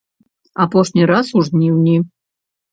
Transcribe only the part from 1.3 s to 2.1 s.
у жніўні.